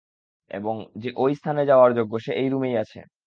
এবং 0.51 0.75
যে 0.97 1.09
ওই 1.17 1.31
স্থানে 1.35 1.61
যাওয়ার 1.65 1.91
যোগ্য 1.93 2.13
সে 2.19 2.31
এই 2.35 2.47
রুমেই 2.49 2.75
আছে। 2.77 2.99